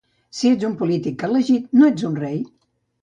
[0.37, 2.41] Si ets un polític elegit, no ets un rei.